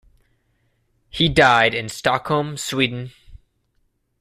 [1.11, 3.11] He died in Stockholm, Sweden.